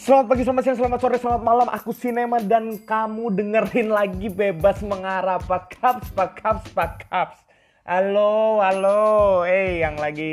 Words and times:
Selamat 0.00 0.32
pagi, 0.32 0.48
selamat 0.48 0.62
siang, 0.64 0.78
selamat 0.80 0.98
sore, 1.04 1.16
selamat 1.20 1.42
malam. 1.44 1.68
Aku 1.76 1.92
Sinema 1.92 2.40
dan 2.40 2.80
kamu 2.88 3.36
dengerin 3.36 3.92
lagi 3.92 4.32
bebas 4.32 4.80
mengarah 4.80 5.36
Pak 5.36 5.76
Kaps, 5.76 6.08
Pak 6.16 6.40
Kaps, 6.40 6.64
Pak 6.72 7.04
Kaps. 7.04 7.44
Halo, 7.84 8.64
halo. 8.64 9.44
Eh, 9.44 9.84
yang 9.84 10.00
lagi 10.00 10.32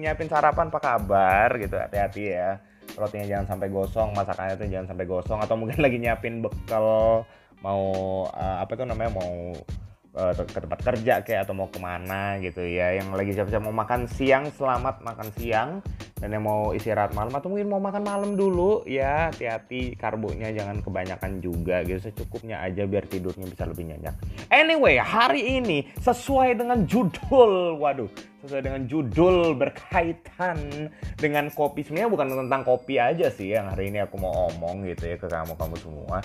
nyiapin 0.00 0.32
sarapan 0.32 0.72
apa 0.72 0.80
kabar 0.80 1.52
gitu. 1.60 1.76
Hati-hati 1.76 2.24
ya. 2.24 2.56
Rotinya 2.96 3.28
jangan 3.28 3.52
sampai 3.52 3.68
gosong, 3.68 4.16
masakannya 4.16 4.56
tuh 4.56 4.72
jangan 4.72 4.96
sampai 4.96 5.04
gosong 5.04 5.44
atau 5.44 5.60
mungkin 5.60 5.76
lagi 5.84 6.00
nyiapin 6.00 6.40
bekal 6.40 7.28
mau 7.60 7.84
uh, 8.32 8.64
apa 8.64 8.72
tuh 8.80 8.88
namanya 8.88 9.12
mau 9.12 9.52
uh, 10.16 10.32
ke 10.36 10.58
tempat 10.60 10.80
kerja 10.80 11.14
kayak 11.24 11.48
atau 11.48 11.54
mau 11.56 11.68
ke 11.68 11.80
mana 11.80 12.36
gitu 12.40 12.62
ya. 12.64 12.96
Yang 12.96 13.08
lagi 13.12 13.30
siap-siap 13.36 13.62
mau 13.64 13.74
makan 13.74 14.08
siang 14.08 14.48
selamat 14.52 15.00
makan 15.04 15.28
siang. 15.36 15.70
Dan 16.22 16.38
yang 16.38 16.46
mau 16.46 16.70
istirahat 16.70 17.18
malam 17.18 17.34
atau 17.34 17.50
mungkin 17.50 17.66
mau 17.66 17.82
makan 17.82 18.06
malam 18.06 18.30
dulu 18.38 18.86
ya 18.86 19.34
hati-hati. 19.34 19.98
Karbonya 19.98 20.54
jangan 20.54 20.78
kebanyakan 20.78 21.42
juga 21.42 21.82
gitu 21.82 21.98
secukupnya 21.98 22.62
aja 22.62 22.86
biar 22.86 23.10
tidurnya 23.10 23.50
bisa 23.50 23.66
lebih 23.66 23.90
nyenyak. 23.90 24.14
Anyway 24.46 25.02
hari 25.02 25.58
ini 25.58 25.90
sesuai 25.98 26.62
dengan 26.62 26.86
judul 26.86 27.74
waduh 27.74 28.06
sesuai 28.42 28.62
dengan 28.62 28.82
judul 28.86 29.58
berkaitan 29.58 30.90
dengan 31.18 31.50
kopi. 31.50 31.82
Sebenarnya 31.82 32.10
bukan 32.10 32.26
tentang 32.46 32.62
kopi 32.62 33.02
aja 33.02 33.26
sih 33.26 33.54
yang 33.54 33.70
hari 33.74 33.90
ini 33.90 34.06
aku 34.06 34.14
mau 34.18 34.46
omong 34.54 34.86
gitu 34.94 35.10
ya 35.10 35.16
ke 35.18 35.26
kamu 35.26 35.58
kamu 35.58 35.74
semua 35.82 36.22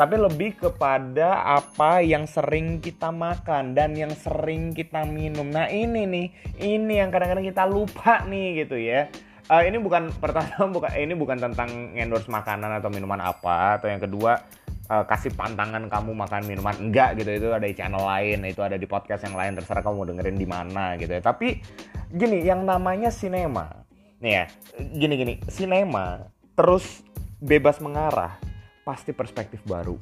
tapi 0.00 0.16
lebih 0.16 0.56
kepada 0.56 1.44
apa 1.60 2.00
yang 2.00 2.24
sering 2.24 2.80
kita 2.80 3.12
makan 3.12 3.76
dan 3.76 3.92
yang 3.92 4.08
sering 4.16 4.72
kita 4.72 5.04
minum. 5.04 5.52
Nah 5.52 5.68
ini 5.68 6.08
nih, 6.08 6.26
ini 6.56 7.04
yang 7.04 7.12
kadang-kadang 7.12 7.44
kita 7.44 7.68
lupa 7.68 8.24
nih 8.24 8.64
gitu 8.64 8.80
ya. 8.80 9.12
Uh, 9.52 9.60
ini 9.60 9.76
bukan 9.76 10.08
pertama 10.24 10.72
bukan 10.72 10.88
ini 10.96 11.12
bukan 11.12 11.36
tentang 11.36 11.92
endorse 11.92 12.32
makanan 12.32 12.80
atau 12.80 12.88
minuman 12.88 13.20
apa 13.20 13.76
atau 13.76 13.92
yang 13.92 14.00
kedua 14.00 14.40
uh, 14.88 15.04
kasih 15.04 15.36
pantangan 15.36 15.84
kamu 15.92 16.16
makan 16.16 16.48
minuman. 16.48 16.80
Enggak 16.80 17.20
gitu. 17.20 17.36
Itu 17.36 17.48
ada 17.52 17.68
di 17.68 17.76
channel 17.76 18.00
lain 18.00 18.40
itu 18.48 18.64
ada 18.64 18.80
di 18.80 18.88
podcast 18.88 19.28
yang 19.28 19.36
lain. 19.36 19.52
Terserah 19.60 19.84
kamu 19.84 20.00
mau 20.00 20.08
dengerin 20.08 20.38
di 20.40 20.48
mana 20.48 20.96
gitu 20.96 21.12
ya. 21.12 21.20
Tapi 21.20 21.60
gini 22.08 22.40
yang 22.40 22.64
namanya 22.64 23.12
sinema 23.12 23.68
nih 24.24 24.32
ya 24.32 24.44
gini 24.96 25.14
gini. 25.20 25.34
Sinema 25.44 26.24
terus 26.56 27.04
bebas 27.36 27.84
mengarah 27.84 28.49
pasti 28.80 29.12
perspektif 29.12 29.60
baru. 29.68 29.96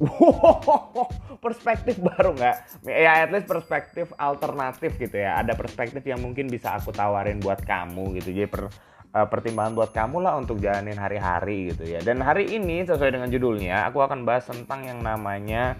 perspektif 1.45 1.99
baru 1.99 2.33
nggak? 2.35 2.87
Ya 2.87 3.27
at 3.27 3.31
least 3.31 3.45
perspektif 3.45 4.11
alternatif 4.15 4.95
gitu 4.97 5.19
ya. 5.19 5.39
Ada 5.39 5.53
perspektif 5.53 6.01
yang 6.03 6.23
mungkin 6.23 6.47
bisa 6.47 6.75
aku 6.79 6.95
tawarin 6.95 7.43
buat 7.43 7.61
kamu 7.61 8.17
gitu. 8.21 8.31
Jadi 8.33 8.47
per, 8.47 8.71
uh, 9.13 9.27
pertimbangan 9.27 9.73
buat 9.75 9.91
kamu 9.91 10.17
lah 10.23 10.39
untuk 10.39 10.57
jalanin 10.63 10.97
hari-hari 10.97 11.75
gitu 11.75 11.85
ya. 11.85 11.99
Dan 12.01 12.23
hari 12.23 12.49
ini 12.49 12.87
sesuai 12.87 13.11
dengan 13.13 13.29
judulnya, 13.29 13.89
aku 13.91 13.99
akan 13.99 14.23
bahas 14.23 14.47
tentang 14.47 14.87
yang 14.87 14.99
namanya 15.03 15.75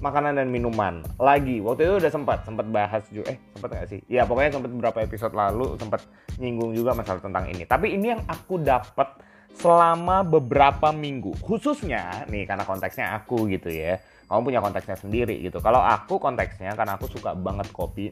makanan 0.00 0.36
dan 0.36 0.48
minuman 0.52 1.00
lagi 1.16 1.60
waktu 1.64 1.88
itu 1.88 1.94
udah 2.04 2.12
sempat 2.12 2.44
sempat 2.44 2.68
bahas 2.68 3.00
juga 3.08 3.32
eh 3.32 3.38
sempat 3.56 3.68
nggak 3.72 3.88
sih 3.88 4.00
ya 4.12 4.28
pokoknya 4.28 4.60
sempat 4.60 4.70
beberapa 4.72 4.98
episode 5.00 5.32
lalu 5.32 5.72
sempat 5.80 6.04
nyinggung 6.36 6.76
juga 6.76 6.92
masalah 6.92 7.24
tentang 7.24 7.48
ini 7.48 7.64
tapi 7.64 7.96
ini 7.96 8.12
yang 8.12 8.22
aku 8.28 8.60
dapat 8.60 9.08
selama 9.54 10.26
beberapa 10.26 10.90
minggu. 10.90 11.38
Khususnya 11.38 12.26
nih 12.26 12.48
karena 12.48 12.66
konteksnya 12.66 13.14
aku 13.14 13.46
gitu 13.52 13.70
ya. 13.70 14.02
Kamu 14.26 14.42
punya 14.42 14.58
konteksnya 14.58 14.98
sendiri 14.98 15.38
gitu. 15.38 15.62
Kalau 15.62 15.78
aku 15.78 16.18
konteksnya 16.18 16.74
karena 16.74 16.98
aku 16.98 17.06
suka 17.06 17.38
banget 17.38 17.70
kopi. 17.70 18.10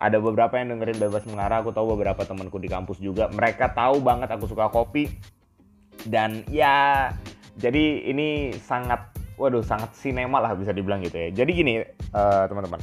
Ada 0.00 0.16
beberapa 0.16 0.56
yang 0.56 0.72
dengerin 0.72 0.96
bebas 0.96 1.28
mengarah, 1.28 1.60
aku 1.60 1.76
tahu 1.76 1.92
beberapa 1.92 2.24
temanku 2.24 2.56
di 2.56 2.72
kampus 2.72 2.96
juga. 3.04 3.28
Mereka 3.28 3.76
tahu 3.76 4.00
banget 4.00 4.32
aku 4.32 4.48
suka 4.48 4.72
kopi. 4.72 5.10
Dan 6.08 6.48
ya 6.48 7.10
jadi 7.60 8.08
ini 8.08 8.56
sangat 8.56 9.12
waduh 9.36 9.60
sangat 9.60 9.92
sinema 9.96 10.40
lah 10.40 10.56
bisa 10.56 10.72
dibilang 10.72 11.04
gitu 11.04 11.16
ya. 11.16 11.28
Jadi 11.44 11.50
gini 11.52 11.74
uh, 12.16 12.44
teman-teman. 12.48 12.80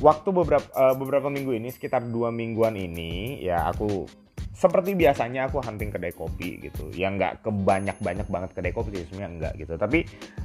Waktu 0.00 0.28
beberapa 0.32 0.68
uh, 0.76 0.96
beberapa 0.96 1.28
minggu 1.32 1.56
ini 1.56 1.68
sekitar 1.72 2.04
dua 2.08 2.28
mingguan 2.32 2.76
ini 2.76 3.40
ya 3.44 3.68
aku 3.68 4.04
seperti 4.52 4.92
biasanya 4.92 5.48
aku 5.48 5.64
hunting 5.64 5.88
kedai 5.88 6.12
kopi 6.12 6.60
gitu. 6.60 6.92
Yang 6.92 7.12
nggak 7.18 7.34
kebanyak 7.48 7.96
banyak 7.98 8.28
banget 8.28 8.50
kedai 8.52 8.72
kopi 8.76 9.00
sih 9.00 9.08
sebenarnya 9.08 9.30
enggak 9.32 9.52
gitu. 9.56 9.74
Tapi 9.80 10.04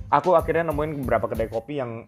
aku 0.10 0.34
akhirnya 0.34 0.72
nemuin 0.72 0.92
beberapa 1.04 1.28
kedai 1.28 1.52
kopi 1.52 1.84
yang 1.84 2.08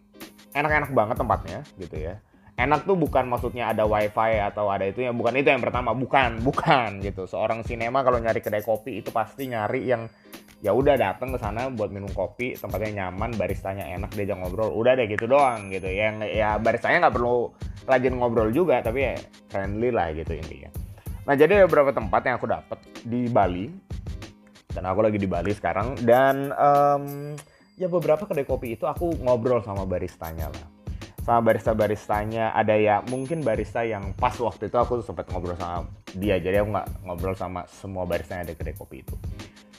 enak-enak 0.55 0.91
banget 0.95 1.15
tempatnya 1.19 1.59
gitu 1.75 1.97
ya. 1.99 2.15
Enak 2.59 2.83
tuh 2.83 2.99
bukan 2.99 3.23
maksudnya 3.31 3.71
ada 3.71 3.87
wifi 3.87 4.35
atau 4.43 4.67
ada 4.67 4.83
itu 4.83 5.03
ya 5.03 5.11
bukan 5.15 5.31
itu 5.35 5.47
yang 5.51 5.63
pertama. 5.63 5.91
Bukan 5.91 6.39
bukan 6.43 7.03
gitu. 7.03 7.27
Seorang 7.27 7.67
sinema 7.67 8.03
kalau 8.03 8.19
nyari 8.19 8.39
kedai 8.39 8.63
kopi 8.63 9.03
itu 9.03 9.11
pasti 9.11 9.51
nyari 9.51 9.83
yang 9.83 10.07
ya 10.59 10.75
udah 10.75 10.99
datang 10.99 11.31
ke 11.31 11.39
sana 11.39 11.71
buat 11.71 11.87
minum 11.87 12.11
kopi 12.11 12.59
tempatnya 12.59 13.07
nyaman 13.07 13.31
baristanya 13.39 13.87
enak 13.95 14.11
dia 14.15 14.31
jangan 14.31 14.47
ngobrol. 14.47 14.71
Udah 14.71 14.95
deh 14.95 15.07
gitu 15.07 15.27
doang 15.27 15.67
gitu. 15.71 15.87
Yang 15.87 16.31
ya 16.31 16.55
baristanya 16.59 17.07
nggak 17.07 17.15
perlu 17.15 17.51
rajin 17.87 18.15
ngobrol 18.15 18.51
juga 18.55 18.79
tapi 18.79 19.03
ya 19.03 19.13
friendly 19.49 19.89
lah 19.89 20.13
gitu 20.13 20.37
intinya 20.37 20.78
Nah 21.29 21.37
jadi 21.37 21.61
ada 21.61 21.69
beberapa 21.69 21.93
tempat 21.93 22.25
yang 22.25 22.41
aku 22.41 22.49
dapat 22.49 22.81
di 23.05 23.29
Bali. 23.29 23.69
Dan 24.73 24.81
aku 24.89 25.05
lagi 25.05 25.21
di 25.21 25.29
Bali 25.29 25.53
sekarang. 25.53 25.93
Dan 26.01 26.49
um, 26.57 27.37
ya 27.77 27.85
beberapa 27.85 28.25
kedai 28.25 28.49
kopi 28.49 28.73
itu 28.73 28.89
aku 28.89 29.13
ngobrol 29.21 29.61
sama 29.61 29.85
baristanya 29.85 30.49
lah. 30.49 30.65
Sama 31.21 31.53
barista-baristanya. 31.53 32.57
Ada 32.57 32.73
ya 32.81 32.95
mungkin 33.05 33.45
barista 33.45 33.85
yang 33.85 34.17
pas 34.17 34.33
waktu 34.41 34.73
itu 34.73 34.77
aku 34.81 35.05
sempat 35.05 35.29
ngobrol 35.29 35.53
sama 35.53 35.85
dia. 36.17 36.41
Jadi 36.41 36.65
aku 36.65 36.73
nggak 36.73 36.87
ngobrol 37.05 37.37
sama 37.37 37.61
semua 37.69 38.09
barista 38.09 38.33
yang 38.33 38.49
ada 38.49 38.57
kedai 38.57 38.73
kopi 38.73 39.05
itu. 39.05 39.13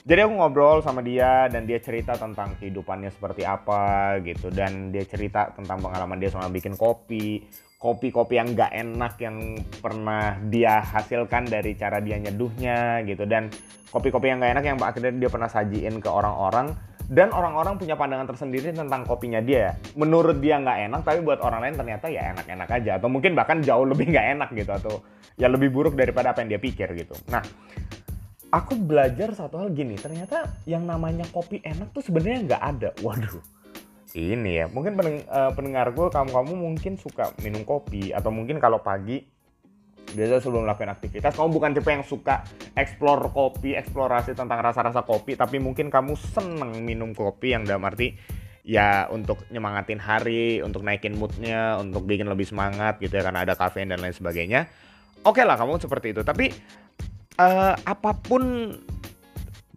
Jadi 0.07 0.23
aku 0.23 0.33
ngobrol 0.39 0.79
sama 0.79 1.03
dia 1.03 1.51
dan 1.51 1.67
dia 1.67 1.83
cerita 1.83 2.15
tentang 2.15 2.55
kehidupannya 2.63 3.11
seperti 3.11 3.43
apa 3.43 4.15
gitu. 4.23 4.47
Dan 4.55 4.95
dia 4.95 5.03
cerita 5.03 5.51
tentang 5.51 5.83
pengalaman 5.83 6.15
dia 6.15 6.31
sama 6.31 6.47
bikin 6.47 6.79
kopi 6.79 7.43
kopi-kopi 7.81 8.37
yang 8.37 8.53
gak 8.53 8.69
enak 8.77 9.17
yang 9.17 9.57
pernah 9.81 10.37
dia 10.53 10.85
hasilkan 10.85 11.49
dari 11.49 11.73
cara 11.73 11.97
dia 11.97 12.21
nyeduhnya 12.21 13.01
gitu. 13.09 13.25
Dan 13.25 13.49
kopi-kopi 13.89 14.29
yang 14.29 14.37
gak 14.37 14.53
enak 14.53 14.65
yang 14.69 14.77
akhirnya 14.77 15.17
dia 15.17 15.29
pernah 15.33 15.49
sajiin 15.49 15.97
ke 15.97 16.05
orang-orang. 16.05 16.77
Dan 17.11 17.33
orang-orang 17.35 17.75
punya 17.75 17.99
pandangan 17.99 18.29
tersendiri 18.29 18.71
tentang 18.71 19.03
kopinya 19.03 19.43
dia 19.43 19.75
menurut 19.99 20.39
dia 20.39 20.63
nggak 20.63 20.87
enak 20.87 21.01
tapi 21.03 21.19
buat 21.19 21.43
orang 21.43 21.67
lain 21.67 21.75
ternyata 21.75 22.07
ya 22.07 22.31
enak-enak 22.31 22.69
aja. 22.71 22.91
Atau 23.03 23.11
mungkin 23.11 23.35
bahkan 23.35 23.59
jauh 23.59 23.83
lebih 23.83 24.15
nggak 24.15 24.39
enak 24.39 24.49
gitu 24.55 24.71
atau 24.71 24.93
ya 25.35 25.51
lebih 25.51 25.75
buruk 25.75 25.99
daripada 25.99 26.31
apa 26.31 26.39
yang 26.39 26.55
dia 26.55 26.61
pikir 26.63 26.87
gitu. 26.95 27.11
Nah 27.27 27.43
aku 28.47 28.79
belajar 28.79 29.35
satu 29.35 29.59
hal 29.59 29.75
gini. 29.75 29.99
Ternyata 29.99 30.63
yang 30.63 30.87
namanya 30.87 31.27
kopi 31.35 31.59
enak 31.59 31.91
tuh 31.91 31.99
sebenarnya 31.99 32.47
nggak 32.47 32.63
ada. 32.63 32.89
Waduh 33.03 33.60
ini 34.15 34.63
ya. 34.63 34.65
Mungkin 34.67 34.93
peneng, 34.99 35.23
uh, 35.27 35.51
pendengar 35.55 35.91
gue 35.95 36.07
kamu 36.11 36.29
kamu 36.31 36.53
mungkin 36.55 36.93
suka 36.99 37.31
minum 37.43 37.63
kopi 37.63 38.11
atau 38.11 38.29
mungkin 38.29 38.59
kalau 38.59 38.83
pagi 38.83 39.23
biasa 40.11 40.43
sebelum 40.43 40.67
melakukan 40.67 40.91
aktivitas 40.91 41.39
kamu 41.39 41.49
bukan 41.55 41.71
tipe 41.71 41.87
yang 41.87 42.03
suka 42.03 42.43
explore 42.75 43.31
kopi 43.31 43.79
eksplorasi 43.79 44.35
tentang 44.35 44.59
rasa-rasa 44.59 45.07
kopi 45.07 45.39
tapi 45.39 45.63
mungkin 45.63 45.87
kamu 45.87 46.19
seneng 46.19 46.83
minum 46.83 47.15
kopi 47.15 47.55
yang 47.55 47.63
dalam 47.63 47.87
arti 47.87 48.19
ya 48.61 49.09
untuk 49.09 49.41
nyemangatin 49.49 49.97
hari 49.97 50.61
untuk 50.61 50.85
naikin 50.85 51.17
moodnya 51.17 51.79
untuk 51.81 52.05
bikin 52.05 52.29
lebih 52.29 52.45
semangat 52.45 53.01
gitu 53.01 53.17
ya 53.17 53.23
karena 53.25 53.47
ada 53.47 53.57
kafein 53.57 53.89
dan 53.89 54.03
lain 54.03 54.13
sebagainya. 54.13 54.69
Oke 55.21 55.41
okay 55.41 55.43
lah 55.45 55.57
kamu 55.57 55.81
seperti 55.81 56.13
itu. 56.13 56.21
Tapi 56.21 56.53
uh, 57.41 57.73
apa 57.77 58.11
pun 58.17 58.73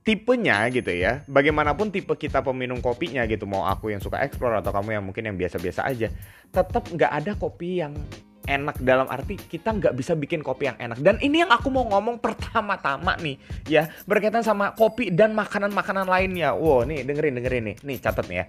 tipenya 0.05 0.69
gitu 0.69 0.93
ya. 0.93 1.25
Bagaimanapun 1.27 1.89
tipe 1.89 2.13
kita 2.15 2.45
peminum 2.45 2.79
kopinya 2.85 3.25
gitu, 3.25 3.49
mau 3.49 3.65
aku 3.65 3.91
yang 3.91 4.05
suka 4.05 4.21
explore 4.21 4.61
atau 4.61 4.71
kamu 4.71 5.01
yang 5.01 5.05
mungkin 5.05 5.25
yang 5.25 5.37
biasa-biasa 5.41 5.89
aja, 5.89 6.13
tetap 6.53 6.85
nggak 6.93 7.11
ada 7.11 7.33
kopi 7.35 7.81
yang 7.81 7.97
enak. 8.45 8.77
Dalam 8.85 9.09
arti 9.09 9.41
kita 9.41 9.73
nggak 9.73 9.97
bisa 9.97 10.13
bikin 10.13 10.45
kopi 10.45 10.69
yang 10.69 10.77
enak. 10.77 11.01
Dan 11.01 11.17
ini 11.25 11.41
yang 11.43 11.51
aku 11.51 11.73
mau 11.73 11.89
ngomong 11.89 12.21
pertama-tama 12.21 13.17
nih 13.19 13.41
ya. 13.67 13.89
Berkaitan 14.05 14.45
sama 14.45 14.77
kopi 14.77 15.09
dan 15.09 15.33
makanan-makanan 15.33 16.07
lainnya. 16.07 16.53
Wow 16.53 16.85
nih 16.85 17.03
dengerin 17.09 17.41
dengerin 17.41 17.65
nih. 17.73 17.77
Nih 17.83 17.97
catat 17.99 18.29
nih 18.29 18.39
ya. 18.45 18.47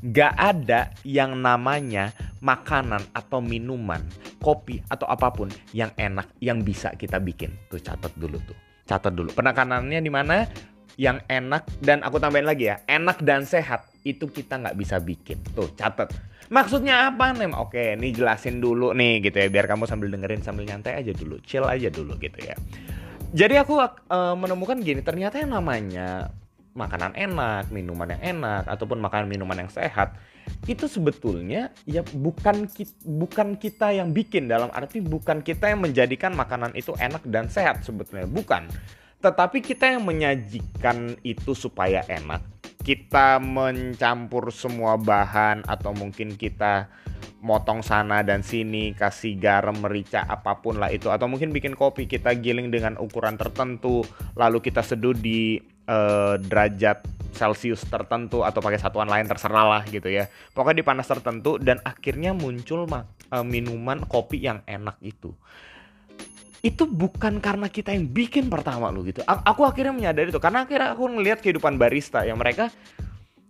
Nggak 0.00 0.32
ada 0.36 0.80
yang 1.04 1.36
namanya 1.36 2.12
makanan 2.40 3.04
atau 3.12 3.44
minuman 3.44 4.00
kopi 4.40 4.80
atau 4.88 5.04
apa 5.04 5.28
pun 5.28 5.52
yang 5.76 5.92
enak 5.96 6.28
yang 6.40 6.60
bisa 6.64 6.92
kita 6.96 7.20
bikin. 7.20 7.52
Tuh 7.68 7.80
catat 7.80 8.12
dulu 8.16 8.40
tuh. 8.44 8.56
Catat 8.88 9.12
dulu. 9.12 9.30
Penekanannya 9.30 10.00
di 10.00 10.10
mana 10.10 10.42
yang 11.00 11.24
enak 11.24 11.64
dan 11.80 12.04
aku 12.04 12.20
tambahin 12.20 12.44
lagi 12.44 12.68
ya 12.68 12.84
enak 12.84 13.24
dan 13.24 13.48
sehat 13.48 13.88
itu 14.04 14.28
kita 14.28 14.60
nggak 14.60 14.76
bisa 14.76 15.00
bikin. 15.00 15.40
Tuh 15.56 15.72
catet 15.72 16.12
maksudnya 16.52 17.08
apa 17.08 17.32
nih 17.32 17.54
oke 17.56 17.96
nih 17.96 18.10
jelasin 18.10 18.60
dulu 18.60 18.92
nih 18.92 19.24
gitu 19.24 19.38
ya 19.38 19.48
biar 19.48 19.70
kamu 19.70 19.86
sambil 19.86 20.10
dengerin 20.10 20.42
sambil 20.42 20.66
nyantai 20.66 20.98
aja 20.98 21.14
dulu 21.14 21.40
chill 21.40 21.64
aja 21.64 21.88
dulu 21.88 22.20
gitu 22.20 22.36
ya. 22.44 22.52
Jadi 23.30 23.54
aku 23.62 23.78
uh, 23.78 24.34
menemukan 24.34 24.76
gini 24.82 25.00
ternyata 25.00 25.38
yang 25.40 25.54
namanya 25.54 26.34
makanan 26.74 27.14
enak 27.14 27.70
minuman 27.72 28.14
yang 28.18 28.38
enak 28.38 28.66
ataupun 28.66 28.98
makanan 29.00 29.26
minuman 29.30 29.66
yang 29.66 29.70
sehat 29.70 30.14
itu 30.66 30.90
sebetulnya 30.90 31.70
ya 31.86 32.02
bukan 32.02 32.66
kita, 32.66 32.94
bukan 33.06 33.54
kita 33.54 33.94
yang 33.94 34.10
bikin 34.10 34.50
dalam 34.50 34.70
arti 34.74 34.98
bukan 34.98 35.42
kita 35.46 35.70
yang 35.70 35.80
menjadikan 35.82 36.34
makanan 36.34 36.74
itu 36.74 36.94
enak 36.98 37.22
dan 37.26 37.46
sehat 37.46 37.82
sebetulnya 37.86 38.26
bukan 38.26 38.66
tetapi 39.20 39.60
kita 39.60 39.92
yang 39.96 40.08
menyajikan 40.08 41.20
itu 41.20 41.52
supaya 41.52 42.00
enak. 42.08 42.40
Kita 42.80 43.36
mencampur 43.36 44.48
semua 44.48 44.96
bahan 44.96 45.68
atau 45.68 45.92
mungkin 45.92 46.40
kita 46.40 46.88
motong 47.44 47.84
sana 47.84 48.24
dan 48.24 48.40
sini, 48.40 48.96
kasih 48.96 49.36
garam, 49.36 49.76
merica, 49.76 50.24
apa 50.24 50.60
pun 50.64 50.80
lah 50.80 50.88
itu. 50.88 51.12
Atau 51.12 51.28
mungkin 51.28 51.52
bikin 51.52 51.76
kopi 51.76 52.08
kita 52.08 52.32
giling 52.40 52.72
dengan 52.72 52.96
ukuran 52.96 53.36
tertentu, 53.36 54.00
lalu 54.32 54.64
kita 54.64 54.80
seduh 54.80 55.12
di 55.12 55.60
uh, 55.88 56.40
derajat 56.40 57.04
Celsius 57.36 57.84
tertentu 57.86 58.42
atau 58.42 58.58
pakai 58.64 58.80
satuan 58.80 59.06
lain 59.12 59.28
terserah 59.28 59.68
lah 59.68 59.82
gitu 59.84 60.08
ya. 60.08 60.32
Pokoknya 60.56 60.80
di 60.80 60.86
panas 60.88 61.06
tertentu 61.08 61.60
dan 61.60 61.84
akhirnya 61.84 62.32
muncul 62.32 62.88
uh, 62.88 63.44
minuman 63.44 64.00
kopi 64.08 64.40
yang 64.40 64.64
enak 64.64 64.96
itu 65.04 65.36
itu 66.60 66.84
bukan 66.84 67.40
karena 67.40 67.72
kita 67.72 67.96
yang 67.96 68.04
bikin 68.04 68.52
pertama 68.52 68.92
lu 68.92 69.00
gitu. 69.08 69.24
Aku 69.24 69.64
akhirnya 69.64 69.96
menyadari 69.96 70.28
itu 70.28 70.36
karena 70.36 70.68
akhirnya 70.68 70.92
aku 70.92 71.08
ngelihat 71.08 71.40
kehidupan 71.40 71.80
barista 71.80 72.20
yang 72.28 72.36
mereka 72.36 72.68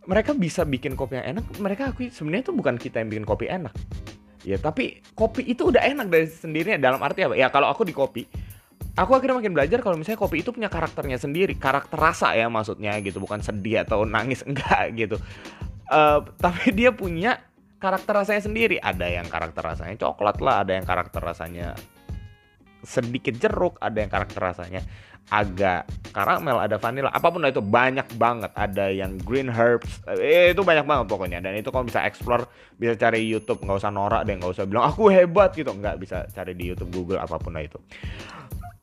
mereka 0.06 0.30
bisa 0.30 0.62
bikin 0.62 0.94
kopi 0.94 1.18
yang 1.18 1.38
enak. 1.38 1.44
Mereka 1.58 1.90
akui 1.90 2.14
sebenarnya 2.14 2.50
itu 2.50 2.54
bukan 2.54 2.78
kita 2.78 3.02
yang 3.02 3.10
bikin 3.10 3.26
kopi 3.26 3.50
enak. 3.50 3.74
Ya 4.46 4.56
tapi 4.62 5.02
kopi 5.18 5.42
itu 5.42 5.68
udah 5.74 5.82
enak 5.82 6.06
dari 6.06 6.30
sendirinya 6.30 6.78
dalam 6.78 7.02
arti 7.02 7.26
apa? 7.26 7.34
Ya 7.34 7.50
kalau 7.50 7.66
aku 7.66 7.82
di 7.82 7.92
kopi, 7.92 8.24
aku 8.94 9.10
akhirnya 9.18 9.42
makin 9.42 9.52
belajar 9.58 9.82
kalau 9.82 9.98
misalnya 9.98 10.22
kopi 10.22 10.46
itu 10.46 10.54
punya 10.54 10.70
karakternya 10.70 11.18
sendiri, 11.18 11.58
karakter 11.58 11.98
rasa 11.98 12.32
ya 12.38 12.46
maksudnya 12.46 12.94
gitu, 13.02 13.18
bukan 13.20 13.42
sedih 13.42 13.82
atau 13.84 14.06
nangis 14.06 14.40
enggak 14.48 14.94
gitu. 14.94 15.18
Uh, 15.90 16.22
tapi 16.38 16.70
dia 16.70 16.94
punya 16.94 17.42
karakter 17.82 18.22
rasanya 18.22 18.42
sendiri. 18.46 18.76
Ada 18.78 19.20
yang 19.20 19.26
karakter 19.26 19.66
rasanya 19.66 19.98
coklat 19.98 20.38
lah, 20.40 20.62
ada 20.62 20.78
yang 20.78 20.86
karakter 20.86 21.20
rasanya 21.20 21.74
sedikit 22.82 23.36
jeruk, 23.36 23.76
ada 23.78 23.96
yang 24.00 24.10
karakter 24.10 24.40
rasanya 24.40 24.82
agak 25.30 25.86
karamel, 26.10 26.58
ada 26.58 26.74
vanilla, 26.82 27.14
apa 27.14 27.30
pun 27.30 27.46
itu 27.46 27.62
banyak 27.62 28.18
banget. 28.18 28.50
Ada 28.58 28.90
yang 28.90 29.14
green 29.22 29.46
herbs, 29.46 30.02
eh, 30.10 30.50
itu 30.50 30.66
banyak 30.66 30.82
banget 30.82 31.06
pokoknya. 31.06 31.38
Dan 31.38 31.54
itu 31.54 31.70
kalau 31.70 31.86
bisa 31.86 32.02
explore, 32.02 32.50
bisa 32.74 32.98
cari 32.98 33.22
YouTube, 33.22 33.62
nggak 33.62 33.78
usah 33.78 33.94
norak 33.94 34.26
deh, 34.26 34.34
nggak 34.34 34.50
usah 34.50 34.66
bilang 34.66 34.90
aku 34.90 35.06
hebat 35.14 35.54
gitu, 35.54 35.70
nggak 35.70 35.96
bisa 36.02 36.26
cari 36.34 36.52
di 36.58 36.74
YouTube, 36.74 36.90
Google 36.90 37.22
apa 37.22 37.38
pun 37.38 37.54
itu. 37.62 37.78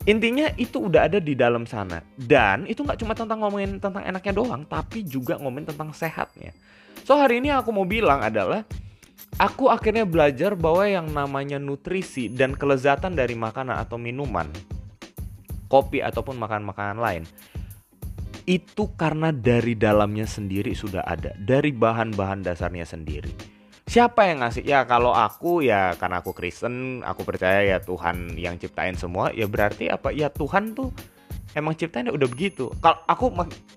Intinya 0.08 0.48
itu 0.56 0.88
udah 0.88 1.04
ada 1.04 1.20
di 1.20 1.36
dalam 1.36 1.68
sana. 1.68 2.00
Dan 2.16 2.64
itu 2.64 2.80
nggak 2.80 2.96
cuma 2.96 3.12
tentang 3.12 3.44
ngomongin 3.44 3.76
tentang 3.76 4.00
enaknya 4.00 4.32
doang, 4.32 4.64
tapi 4.64 5.04
juga 5.04 5.36
ngomongin 5.36 5.68
tentang 5.68 5.92
sehatnya. 5.92 6.56
So 7.04 7.12
hari 7.20 7.44
ini 7.44 7.52
aku 7.52 7.68
mau 7.76 7.84
bilang 7.84 8.24
adalah 8.24 8.64
aku 9.38 9.70
akhirnya 9.70 10.04
belajar 10.08 10.58
bahwa 10.58 10.84
yang 10.88 11.06
namanya 11.12 11.56
nutrisi 11.60 12.32
dan 12.32 12.56
kelezatan 12.56 13.14
dari 13.14 13.38
makanan 13.38 13.78
atau 13.78 13.96
minuman, 13.96 14.50
kopi 15.70 16.02
ataupun 16.02 16.34
makanan-makanan 16.40 16.98
lain, 16.98 17.24
itu 18.48 18.88
karena 18.96 19.28
dari 19.28 19.76
dalamnya 19.76 20.24
sendiri 20.24 20.72
sudah 20.72 21.04
ada, 21.04 21.36
dari 21.36 21.70
bahan-bahan 21.70 22.40
dasarnya 22.40 22.88
sendiri. 22.88 23.28
Siapa 23.88 24.28
yang 24.28 24.44
ngasih? 24.44 24.68
Ya 24.68 24.84
kalau 24.84 25.16
aku 25.16 25.64
ya 25.64 25.96
karena 25.96 26.20
aku 26.20 26.36
Kristen, 26.36 27.00
aku 27.00 27.24
percaya 27.24 27.64
ya 27.64 27.80
Tuhan 27.80 28.36
yang 28.36 28.60
ciptain 28.60 28.96
semua, 28.96 29.32
ya 29.32 29.48
berarti 29.48 29.88
apa? 29.88 30.12
Ya 30.12 30.28
Tuhan 30.28 30.76
tuh 30.76 30.92
emang 31.56 31.76
ciptanya 31.76 32.12
udah 32.12 32.28
begitu. 32.28 32.68
Kalau 32.82 32.98
aku 33.08 33.24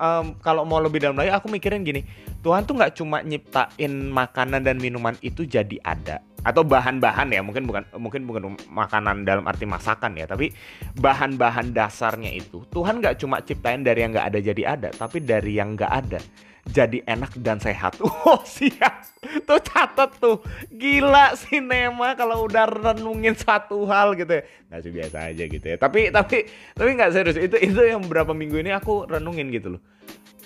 um, 0.01 0.25
kalau 0.41 0.63
mau 0.67 0.81
lebih 0.81 1.03
dalam 1.03 1.19
lagi, 1.19 1.31
aku 1.31 1.47
mikirin 1.47 1.85
gini, 1.85 2.03
Tuhan 2.41 2.67
tuh 2.67 2.75
nggak 2.79 2.97
cuma 2.97 3.23
nyiptain 3.23 3.93
makanan 4.11 4.65
dan 4.65 4.81
minuman 4.81 5.15
itu 5.23 5.47
jadi 5.47 5.77
ada. 5.83 6.19
Atau 6.41 6.65
bahan-bahan 6.65 7.29
ya 7.29 7.45
mungkin 7.45 7.69
bukan 7.69 7.85
mungkin 8.01 8.25
bukan 8.25 8.41
makanan 8.73 9.29
dalam 9.29 9.45
arti 9.45 9.69
masakan 9.69 10.17
ya 10.17 10.25
tapi 10.25 10.49
bahan-bahan 10.97 11.69
dasarnya 11.69 12.33
itu 12.33 12.65
Tuhan 12.73 12.97
nggak 12.97 13.21
cuma 13.21 13.45
ciptain 13.45 13.85
dari 13.85 14.01
yang 14.01 14.09
nggak 14.09 14.25
ada 14.33 14.39
jadi 14.41 14.63
ada 14.73 14.89
tapi 14.89 15.21
dari 15.21 15.61
yang 15.61 15.77
nggak 15.77 15.93
ada 15.93 16.17
jadi 16.67 17.01
enak 17.05 17.33
dan 17.41 17.57
sehat. 17.57 17.97
Oh 18.31 18.37
siap, 18.45 19.01
tuh 19.49 19.59
catat 19.59 20.13
tuh. 20.21 20.39
Gila 20.69 21.33
sinema 21.35 22.13
kalau 22.13 22.45
udah 22.45 22.69
renungin 22.69 23.33
satu 23.33 23.83
hal 23.89 24.13
gitu 24.13 24.39
ya. 24.39 24.43
Nggak 24.69 24.79
sih 24.85 24.91
biasa 24.93 25.17
aja 25.33 25.43
gitu 25.49 25.65
ya. 25.65 25.75
Tapi 25.81 26.13
tapi 26.13 26.45
tapi 26.77 26.89
nggak 26.95 27.11
serius. 27.11 27.37
Itu 27.41 27.57
itu 27.57 27.81
yang 27.81 28.05
beberapa 28.05 28.31
minggu 28.31 28.61
ini 28.61 28.71
aku 28.71 29.09
renungin 29.09 29.49
gitu 29.49 29.75
loh. 29.75 29.81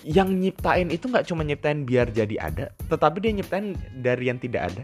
Yang 0.02 0.28
nyiptain 0.40 0.88
itu 0.88 1.04
nggak 1.06 1.26
cuma 1.28 1.44
nyiptain 1.44 1.84
biar 1.84 2.08
jadi 2.10 2.36
ada, 2.40 2.66
tetapi 2.88 3.16
dia 3.20 3.32
nyiptain 3.36 3.76
dari 4.00 4.24
yang 4.30 4.38
tidak 4.40 4.72
ada 4.72 4.82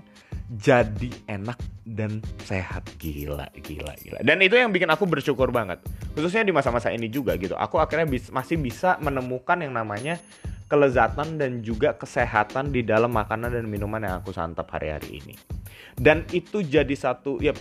jadi 0.53 1.11
enak 1.33 1.57
dan 1.89 2.21
sehat 2.45 2.85
gila 3.01 3.49
gila 3.65 3.93
gila 4.05 4.21
dan 4.21 4.39
itu 4.45 4.55
yang 4.55 4.69
bikin 4.69 4.91
aku 4.93 5.09
bersyukur 5.09 5.49
banget 5.49 5.81
khususnya 6.13 6.45
di 6.45 6.53
masa-masa 6.53 6.93
ini 6.93 7.09
juga 7.09 7.35
gitu 7.41 7.57
aku 7.57 7.81
akhirnya 7.81 8.05
bis, 8.05 8.29
masih 8.29 8.61
bisa 8.61 9.01
menemukan 9.01 9.57
yang 9.59 9.73
namanya 9.73 10.21
kelezatan 10.73 11.37
dan 11.37 11.61
juga 11.61 11.93
kesehatan 11.93 12.73
di 12.73 12.81
dalam 12.81 13.13
makanan 13.13 13.53
dan 13.53 13.69
minuman 13.69 14.01
yang 14.01 14.25
aku 14.25 14.33
santap 14.33 14.73
hari-hari 14.73 15.21
ini. 15.21 15.37
Dan 15.93 16.25
itu 16.33 16.65
jadi 16.65 16.97
satu 16.97 17.37
ya 17.45 17.53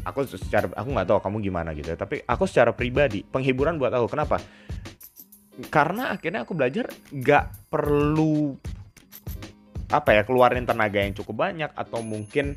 aku 0.00 0.24
secara 0.24 0.72
aku 0.72 0.88
nggak 0.88 1.08
tahu 1.12 1.20
kamu 1.20 1.36
gimana 1.44 1.76
gitu 1.76 1.92
ya, 1.92 2.00
tapi 2.00 2.24
aku 2.24 2.48
secara 2.48 2.72
pribadi 2.72 3.20
penghiburan 3.20 3.76
buat 3.76 3.92
aku. 3.92 4.08
Kenapa? 4.16 4.40
Karena 5.68 6.16
akhirnya 6.16 6.48
aku 6.48 6.56
belajar 6.56 6.88
nggak 7.12 7.68
perlu 7.68 8.56
apa 9.88 10.12
ya 10.12 10.22
keluarin 10.24 10.68
tenaga 10.68 11.00
yang 11.00 11.16
cukup 11.16 11.48
banyak 11.48 11.70
atau 11.72 12.04
mungkin 12.04 12.56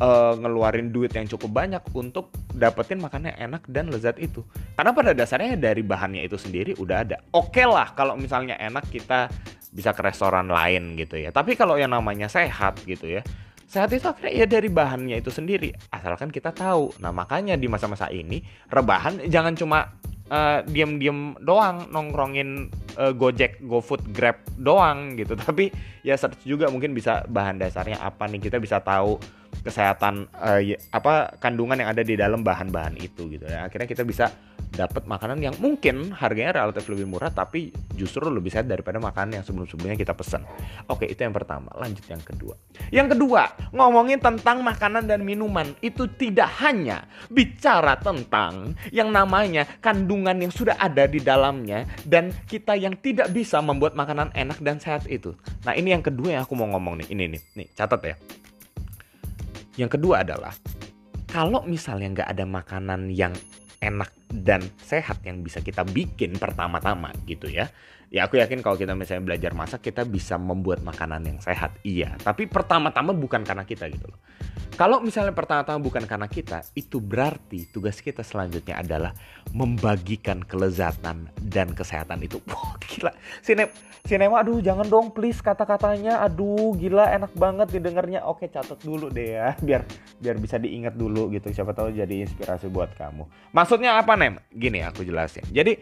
uh, 0.00 0.34
ngeluarin 0.36 0.88
duit 0.92 1.12
yang 1.12 1.28
cukup 1.28 1.52
banyak 1.52 1.82
untuk 1.92 2.32
dapetin 2.56 3.00
makannya 3.00 3.36
enak 3.36 3.68
dan 3.68 3.92
lezat 3.92 4.16
itu. 4.16 4.40
Karena 4.74 4.96
pada 4.96 5.12
dasarnya 5.12 5.60
dari 5.60 5.84
bahannya 5.84 6.24
itu 6.24 6.40
sendiri 6.40 6.76
udah 6.80 6.96
ada. 7.04 7.16
Oke 7.36 7.60
okay 7.60 7.66
lah 7.68 7.92
kalau 7.92 8.16
misalnya 8.16 8.56
enak 8.56 8.88
kita 8.88 9.28
bisa 9.70 9.94
ke 9.94 10.02
restoran 10.02 10.50
lain 10.50 10.98
gitu 10.98 11.20
ya. 11.20 11.30
Tapi 11.30 11.54
kalau 11.54 11.78
yang 11.78 11.94
namanya 11.94 12.26
sehat 12.26 12.82
gitu 12.88 13.06
ya, 13.06 13.22
sehat 13.70 13.92
itu 13.94 14.02
akhirnya 14.08 14.32
ya 14.34 14.46
dari 14.48 14.68
bahannya 14.72 15.16
itu 15.20 15.30
sendiri. 15.30 15.70
Asalkan 15.94 16.32
kita 16.34 16.50
tahu. 16.50 16.96
Nah 16.98 17.14
makanya 17.14 17.54
di 17.54 17.70
masa-masa 17.70 18.10
ini 18.10 18.42
rebahan 18.66 19.22
jangan 19.30 19.54
cuma 19.54 19.94
uh, 20.30 20.64
diem-diem 20.66 21.38
doang 21.42 21.86
nongkrongin 21.92 22.70
uh, 22.96 23.12
Gojek, 23.14 23.62
GoFood, 23.62 24.10
Grab 24.10 24.40
doang 24.58 25.14
gitu. 25.18 25.36
Tapi 25.44 25.70
ya 26.02 26.16
search 26.16 26.42
juga 26.42 26.72
mungkin 26.72 26.96
bisa 26.96 27.22
bahan 27.28 27.60
dasarnya 27.60 28.00
apa 28.00 28.26
nih 28.26 28.40
kita 28.42 28.56
bisa 28.58 28.80
tahu 28.80 29.20
kesehatan 29.60 30.28
uh, 30.34 30.60
apa 30.92 31.36
kandungan 31.38 31.80
yang 31.80 31.90
ada 31.92 32.02
di 32.02 32.14
dalam 32.16 32.40
bahan-bahan 32.40 32.96
itu 33.00 33.28
gitu 33.30 33.44
ya. 33.46 33.68
Akhirnya 33.68 33.88
kita 33.88 34.04
bisa 34.04 34.32
dapat 34.70 35.02
makanan 35.04 35.42
yang 35.42 35.54
mungkin 35.58 36.14
harganya 36.14 36.62
relatif 36.62 36.86
lebih 36.86 37.10
murah 37.10 37.28
tapi 37.34 37.74
justru 37.98 38.22
lebih 38.30 38.54
sehat 38.54 38.70
daripada 38.70 39.02
makanan 39.02 39.42
yang 39.42 39.44
sebelum-sebelumnya 39.44 39.98
kita 39.98 40.14
pesan. 40.14 40.46
Oke, 40.86 41.10
itu 41.10 41.20
yang 41.20 41.34
pertama. 41.34 41.74
Lanjut 41.74 42.06
yang 42.06 42.22
kedua. 42.22 42.54
Yang 42.94 43.18
kedua, 43.18 43.50
ngomongin 43.74 44.22
tentang 44.22 44.62
makanan 44.62 45.10
dan 45.10 45.26
minuman 45.26 45.74
itu 45.82 46.06
tidak 46.14 46.48
hanya 46.62 47.04
bicara 47.28 47.98
tentang 47.98 48.78
yang 48.94 49.10
namanya 49.10 49.66
kandungan 49.82 50.38
yang 50.38 50.52
sudah 50.54 50.78
ada 50.78 51.10
di 51.10 51.18
dalamnya 51.18 51.84
dan 52.06 52.30
kita 52.46 52.78
yang 52.78 52.94
tidak 53.02 53.34
bisa 53.34 53.58
membuat 53.58 53.98
makanan 53.98 54.30
enak 54.32 54.62
dan 54.62 54.78
sehat 54.78 55.04
itu. 55.10 55.34
Nah, 55.66 55.74
ini 55.74 55.92
yang 55.92 56.04
kedua 56.04 56.40
yang 56.40 56.42
aku 56.46 56.54
mau 56.54 56.70
ngomong 56.70 57.04
nih. 57.04 57.08
Ini 57.10 57.24
nih, 57.26 57.42
nih 57.58 57.68
catat 57.74 58.00
ya. 58.06 58.16
Yang 59.78 60.00
kedua 60.00 60.26
adalah 60.26 60.54
kalau 61.30 61.62
misalnya 61.62 62.22
nggak 62.22 62.30
ada 62.30 62.44
makanan 62.46 63.10
yang 63.14 63.34
enak 63.80 64.12
dan 64.30 64.60
sehat 64.82 65.24
yang 65.24 65.40
bisa 65.40 65.64
kita 65.64 65.82
bikin 65.82 66.36
pertama-tama 66.36 67.10
gitu 67.24 67.48
ya. 67.48 67.70
Ya 68.10 68.26
aku 68.26 68.42
yakin 68.42 68.60
kalau 68.60 68.74
kita 68.74 68.98
misalnya 68.98 69.22
belajar 69.22 69.54
masak 69.54 69.86
kita 69.86 70.02
bisa 70.02 70.34
membuat 70.34 70.82
makanan 70.82 71.22
yang 71.22 71.38
sehat. 71.38 71.78
Iya, 71.86 72.18
tapi 72.18 72.50
pertama-tama 72.50 73.14
bukan 73.14 73.46
karena 73.46 73.62
kita 73.62 73.86
gitu 73.86 74.10
loh. 74.10 74.18
Kalau 74.80 74.96
misalnya 75.04 75.36
pertama-tama 75.36 75.76
bukan 75.76 76.08
karena 76.08 76.24
kita, 76.24 76.64
itu 76.72 77.04
berarti 77.04 77.68
tugas 77.68 78.00
kita 78.00 78.24
selanjutnya 78.24 78.80
adalah 78.80 79.12
membagikan 79.52 80.40
kelezatan 80.40 81.28
dan 81.36 81.76
kesehatan 81.76 82.24
itu. 82.24 82.40
Wah, 82.48 82.80
gila. 82.88 83.12
Sinem 83.44 83.68
sinema 84.08 84.40
aduh 84.40 84.64
jangan 84.64 84.88
dong 84.88 85.12
please 85.12 85.44
kata-katanya. 85.44 86.24
Aduh, 86.24 86.72
gila 86.80 87.12
enak 87.12 87.36
banget 87.36 87.76
didengarnya. 87.76 88.24
Oke, 88.24 88.48
catat 88.48 88.80
dulu 88.80 89.12
deh 89.12 89.36
ya 89.36 89.52
biar 89.68 89.84
biar 90.16 90.40
bisa 90.40 90.56
diingat 90.56 90.96
dulu 90.96 91.28
gitu. 91.28 91.52
Siapa 91.52 91.76
tahu 91.76 91.92
jadi 91.92 92.24
inspirasi 92.24 92.72
buat 92.72 92.96
kamu. 92.96 93.52
Maksudnya 93.52 94.00
apa, 94.00 94.16
Nem? 94.16 94.40
Gini 94.48 94.80
aku 94.80 95.04
jelasin. 95.04 95.44
Jadi 95.52 95.76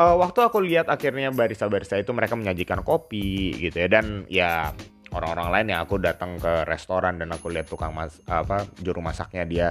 uh, 0.00 0.16
waktu 0.16 0.40
aku 0.40 0.56
lihat 0.64 0.88
akhirnya 0.88 1.28
barista-barista 1.36 2.00
itu 2.00 2.16
mereka 2.16 2.32
menyajikan 2.32 2.80
kopi 2.80 3.60
gitu 3.60 3.76
ya 3.76 3.92
dan 3.92 4.24
ya 4.32 4.72
orang-orang 5.12 5.48
lain 5.52 5.66
yang 5.76 5.80
aku 5.84 6.00
datang 6.00 6.40
ke 6.40 6.64
restoran 6.66 7.20
dan 7.20 7.32
aku 7.32 7.52
lihat 7.52 7.68
tukang 7.68 7.92
mas 7.92 8.18
apa 8.26 8.64
juru 8.80 9.04
masaknya 9.04 9.44
dia 9.44 9.68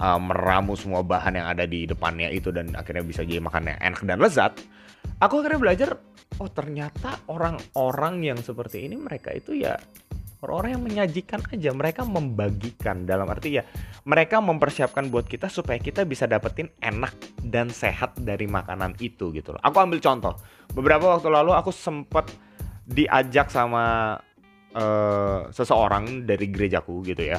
uh, 0.00 0.20
meramu 0.20 0.74
semua 0.74 1.04
bahan 1.04 1.40
yang 1.40 1.46
ada 1.48 1.68
di 1.68 1.84
depannya 1.84 2.32
itu 2.32 2.50
dan 2.50 2.72
akhirnya 2.74 3.04
bisa 3.04 3.22
jadi 3.22 3.40
makannya 3.40 3.76
enak 3.80 4.02
dan 4.04 4.18
lezat 4.18 4.52
aku 5.20 5.44
akhirnya 5.44 5.60
belajar 5.60 5.90
oh 6.40 6.50
ternyata 6.50 7.20
orang-orang 7.28 8.32
yang 8.34 8.38
seperti 8.40 8.88
ini 8.88 8.96
mereka 8.96 9.36
itu 9.36 9.56
ya 9.60 9.76
orang-orang 10.40 10.70
yang 10.76 10.84
menyajikan 10.84 11.40
aja. 11.52 11.70
Mereka 11.72 12.02
membagikan. 12.08 13.04
Dalam 13.04 13.28
arti 13.28 13.60
ya 13.60 13.64
mereka 14.08 14.40
mempersiapkan 14.40 15.08
buat 15.12 15.28
kita 15.28 15.52
supaya 15.52 15.76
kita 15.76 16.04
bisa 16.08 16.24
dapetin 16.24 16.72
enak 16.80 17.12
dan 17.44 17.68
sehat 17.68 18.16
dari 18.16 18.48
makanan 18.48 18.96
itu 19.00 19.32
gitu 19.36 19.56
loh. 19.56 19.60
Aku 19.62 19.76
ambil 19.80 20.00
contoh. 20.00 20.36
Beberapa 20.72 21.16
waktu 21.16 21.28
lalu 21.28 21.52
aku 21.52 21.70
sempat 21.72 22.32
diajak 22.90 23.52
sama 23.52 24.16
uh, 24.74 25.48
seseorang 25.50 26.26
dari 26.26 26.50
gerejaku 26.50 27.02
gitu 27.06 27.24
ya. 27.34 27.38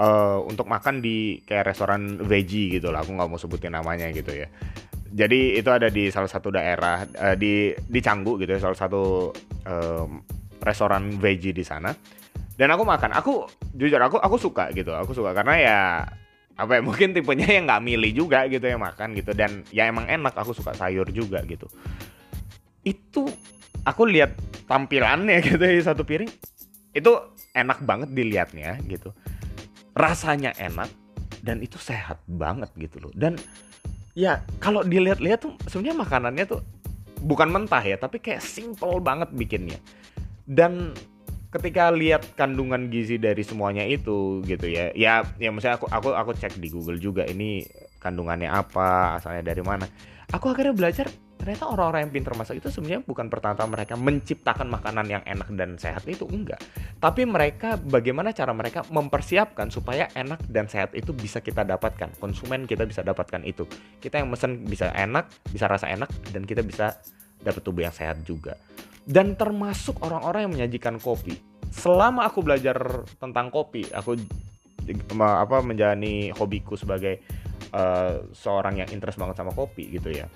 Uh, 0.00 0.40
untuk 0.48 0.64
makan 0.64 1.04
di 1.04 1.44
kayak 1.44 1.74
restoran 1.74 2.16
veggie 2.24 2.80
gitu 2.80 2.88
lah 2.88 3.04
aku 3.04 3.12
nggak 3.12 3.28
mau 3.28 3.40
sebutin 3.40 3.74
namanya 3.76 4.08
gitu 4.14 4.32
ya. 4.32 4.48
Jadi 5.10 5.58
itu 5.58 5.66
ada 5.66 5.90
di 5.90 6.06
salah 6.08 6.30
satu 6.30 6.54
daerah 6.54 7.02
uh, 7.04 7.34
di 7.34 7.74
di 7.74 8.00
Canggu 8.00 8.38
gitu 8.38 8.54
ya 8.54 8.60
salah 8.62 8.78
satu 8.78 9.34
uh, 9.66 10.06
restoran 10.62 11.18
veggie 11.18 11.52
di 11.52 11.66
sana. 11.66 11.92
Dan 12.54 12.70
aku 12.76 12.84
makan 12.84 13.16
aku 13.16 13.48
jujur 13.76 14.00
aku 14.00 14.20
aku 14.20 14.36
suka 14.36 14.68
gitu 14.76 14.92
aku 14.92 15.16
suka 15.16 15.32
karena 15.32 15.54
ya 15.58 15.78
apa 16.60 16.76
ya 16.78 16.80
mungkin 16.88 17.16
tipenya 17.16 17.48
yang 17.48 17.64
nggak 17.66 17.82
milih 17.82 18.12
juga 18.14 18.46
gitu 18.46 18.64
ya 18.64 18.78
makan 18.78 19.18
gitu. 19.18 19.34
Dan 19.36 19.66
ya 19.74 19.90
emang 19.90 20.06
enak 20.06 20.32
aku 20.32 20.54
suka 20.54 20.72
sayur 20.72 21.10
juga 21.10 21.42
gitu. 21.44 21.66
Itu 22.86 23.28
aku 23.84 24.08
lihat 24.08 24.36
tampilannya 24.66 25.42
gitu 25.48 25.62
ya 25.62 25.82
satu 25.82 26.02
piring 26.06 26.30
itu 26.90 27.12
enak 27.54 27.82
banget 27.86 28.10
dilihatnya 28.10 28.78
gitu. 28.86 29.14
Rasanya 29.94 30.54
enak 30.58 30.90
dan 31.42 31.62
itu 31.62 31.78
sehat 31.78 32.20
banget 32.26 32.70
gitu 32.76 33.08
loh. 33.08 33.12
Dan 33.14 33.38
ya 34.14 34.42
kalau 34.58 34.82
dilihat-lihat 34.82 35.46
tuh 35.46 35.54
sebenarnya 35.70 35.96
makanannya 36.02 36.44
tuh 36.46 36.60
bukan 37.20 37.52
mentah 37.52 37.84
ya 37.84 38.00
tapi 38.00 38.18
kayak 38.18 38.42
simple 38.42 38.98
banget 38.98 39.30
bikinnya. 39.34 39.78
Dan 40.50 40.94
ketika 41.50 41.90
lihat 41.90 42.22
kandungan 42.38 42.86
gizi 42.90 43.18
dari 43.18 43.42
semuanya 43.42 43.82
itu 43.82 44.38
gitu 44.46 44.70
ya 44.70 44.94
ya 44.94 45.26
ya 45.42 45.50
maksudnya 45.50 45.82
aku 45.82 45.90
aku 45.90 46.14
aku 46.14 46.30
cek 46.38 46.62
di 46.62 46.70
Google 46.70 47.02
juga 47.02 47.26
ini 47.26 47.66
kandungannya 48.00 48.48
apa 48.48 49.20
asalnya 49.20 49.44
dari 49.44 49.60
mana. 49.60 49.84
Aku 50.32 50.50
akhirnya 50.50 50.72
belajar 50.72 51.06
ternyata 51.40 51.72
orang-orang 51.72 52.04
yang 52.04 52.12
pintar 52.20 52.36
masak 52.36 52.60
itu 52.60 52.68
sebenarnya 52.68 53.00
bukan 53.00 53.32
pertama 53.32 53.64
mereka 53.64 53.96
menciptakan 53.96 54.68
makanan 54.68 55.06
yang 55.08 55.22
enak 55.24 55.48
dan 55.56 55.80
sehat 55.80 56.04
itu 56.04 56.28
enggak. 56.28 56.60
Tapi 57.00 57.24
mereka 57.24 57.80
bagaimana 57.80 58.36
cara 58.36 58.52
mereka 58.52 58.84
mempersiapkan 58.92 59.72
supaya 59.72 60.12
enak 60.12 60.44
dan 60.52 60.68
sehat 60.68 60.92
itu 60.92 61.16
bisa 61.16 61.40
kita 61.40 61.64
dapatkan 61.64 62.12
konsumen 62.20 62.68
kita 62.68 62.84
bisa 62.84 63.00
dapatkan 63.00 63.40
itu. 63.48 63.64
Kita 64.00 64.20
yang 64.20 64.28
mesen 64.28 64.68
bisa 64.68 64.92
enak 64.92 65.32
bisa 65.48 65.64
rasa 65.64 65.88
enak 65.88 66.12
dan 66.32 66.44
kita 66.44 66.60
bisa 66.60 67.00
dapat 67.40 67.60
tubuh 67.64 67.88
yang 67.88 67.94
sehat 67.96 68.20
juga. 68.22 68.54
Dan 69.00 69.34
termasuk 69.34 69.96
orang-orang 70.04 70.46
yang 70.46 70.52
menyajikan 70.60 71.00
kopi. 71.00 71.40
Selama 71.72 72.28
aku 72.28 72.44
belajar 72.44 72.76
tentang 73.16 73.48
kopi, 73.48 73.88
aku 73.90 74.14
apa 75.18 75.56
menjalani 75.64 76.34
hobiku 76.34 76.76
sebagai 76.76 77.22
uh, 77.74 78.24
seorang 78.34 78.82
yang 78.82 78.88
interest 78.90 79.18
banget 79.18 79.38
sama 79.38 79.54
kopi 79.54 79.90
gitu 79.90 80.10
ya. 80.10 80.26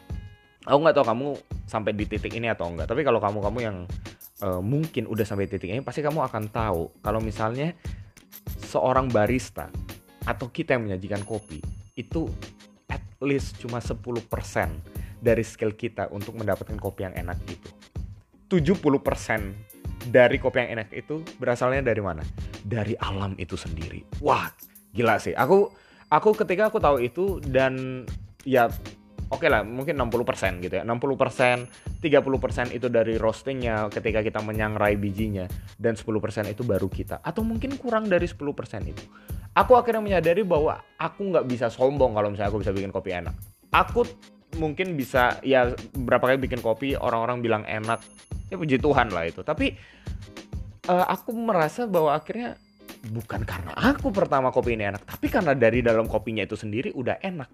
Aku 0.64 0.80
nggak 0.80 0.96
tahu 0.96 1.06
kamu 1.06 1.26
sampai 1.68 1.92
di 1.92 2.08
titik 2.08 2.32
ini 2.32 2.48
atau 2.48 2.72
enggak. 2.72 2.88
Tapi 2.88 3.04
kalau 3.04 3.20
kamu 3.20 3.38
kamu 3.44 3.58
yang 3.60 3.76
uh, 4.40 4.64
mungkin 4.64 5.04
udah 5.04 5.24
sampai 5.28 5.44
titik 5.44 5.68
ini, 5.68 5.84
pasti 5.84 6.00
kamu 6.00 6.24
akan 6.24 6.48
tahu 6.48 6.88
kalau 7.04 7.20
misalnya 7.20 7.76
seorang 8.64 9.12
barista 9.12 9.68
atau 10.24 10.48
kita 10.48 10.74
yang 10.74 10.88
menyajikan 10.88 11.20
kopi 11.22 11.60
itu 11.94 12.26
at 12.88 13.04
least 13.20 13.60
cuma 13.60 13.78
10% 13.78 14.24
dari 15.20 15.44
skill 15.44 15.72
kita 15.76 16.08
untuk 16.12 16.36
mendapatkan 16.36 16.76
kopi 16.80 17.08
yang 17.08 17.14
enak 17.16 17.38
itu. 17.48 17.70
70% 18.48 20.08
dari 20.12 20.36
kopi 20.36 20.56
yang 20.64 20.80
enak 20.80 20.92
itu 20.92 21.24
berasalnya 21.40 21.80
dari 21.92 22.02
mana? 22.04 22.24
Dari 22.64 22.92
alam 23.00 23.32
itu 23.40 23.56
sendiri. 23.56 24.04
Wah, 24.20 24.52
gila 24.92 25.16
sih. 25.16 25.32
Aku 25.32 25.72
aku 26.10 26.36
ketika 26.36 26.68
aku 26.68 26.78
tahu 26.80 27.00
itu 27.00 27.38
dan 27.44 28.04
ya 28.44 28.68
oke 29.32 29.40
okay 29.42 29.48
lah 29.48 29.64
mungkin 29.64 29.96
60% 29.98 30.64
gitu 30.64 30.74
ya. 30.78 30.84
60% 30.84 32.04
30% 32.04 32.76
itu 32.76 32.86
dari 32.92 33.16
roastingnya 33.16 33.88
ketika 33.88 34.20
kita 34.20 34.40
menyangrai 34.44 34.94
bijinya 35.00 35.48
dan 35.80 35.96
10% 35.96 36.52
itu 36.52 36.62
baru 36.62 36.86
kita. 36.86 37.24
Atau 37.24 37.42
mungkin 37.42 37.74
kurang 37.80 38.06
dari 38.06 38.28
10% 38.28 38.44
itu. 38.84 39.04
Aku 39.54 39.78
akhirnya 39.78 40.02
menyadari 40.02 40.42
bahwa 40.42 40.82
aku 40.98 41.30
nggak 41.30 41.46
bisa 41.46 41.66
sombong 41.70 42.12
kalau 42.12 42.28
misalnya 42.34 42.50
aku 42.50 42.60
bisa 42.60 42.74
bikin 42.74 42.90
kopi 42.90 43.14
enak. 43.14 43.34
Aku 43.70 44.02
mungkin 44.58 44.94
bisa 44.94 45.42
ya 45.42 45.74
berapa 45.94 46.30
kali 46.30 46.38
bikin 46.38 46.62
kopi 46.62 46.94
orang-orang 46.98 47.42
bilang 47.42 47.62
enak. 47.66 48.02
Ya 48.50 48.58
puji 48.58 48.82
Tuhan 48.82 49.14
lah 49.14 49.30
itu. 49.30 49.40
Tapi 49.46 49.74
uh, 50.90 51.06
aku 51.08 51.32
merasa 51.32 51.86
bahwa 51.88 52.12
akhirnya 52.12 52.58
bukan 53.10 53.44
karena 53.44 53.72
aku 53.76 54.08
pertama 54.08 54.48
kopi 54.48 54.76
ini 54.78 54.88
enak 54.88 55.04
tapi 55.04 55.28
karena 55.28 55.52
dari 55.52 55.84
dalam 55.84 56.08
kopinya 56.08 56.40
itu 56.44 56.56
sendiri 56.56 56.94
udah 56.96 57.20
enak 57.20 57.48